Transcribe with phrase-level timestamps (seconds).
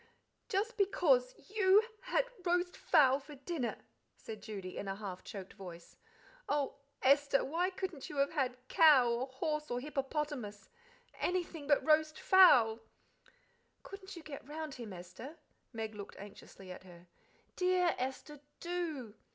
[0.49, 3.77] "Just because you had roast fowl for dinner,"
[4.17, 5.95] said Judy, in a half choked voice.
[6.49, 10.69] "Oh, Esther, why couldn't you have had cow, or horse, or hippopotamus
[11.19, 12.79] anything but roast fowl?"
[13.83, 15.37] "Couldn't you get round him, Esther?"
[15.71, 17.05] Meg looked anxiously at her.
[17.55, 19.13] "Dear Esther, do!"